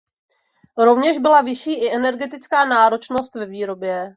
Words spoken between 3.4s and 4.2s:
výrobě.